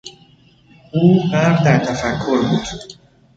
او 0.93 1.21
غرق 1.31 1.63
در 1.65 1.79
تفکر 1.79 2.37
بود. 2.49 2.67